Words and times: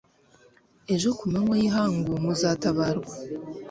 ejo 0.93 1.07
ku 1.17 1.25
manywa 1.31 1.55
y'ihangu 1.61 2.11
muzatabarwa 2.23 3.13